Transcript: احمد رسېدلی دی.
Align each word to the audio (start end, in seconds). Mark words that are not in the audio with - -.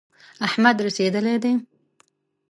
احمد 0.47 0.77
رسېدلی 0.85 1.35
دی. 1.43 1.53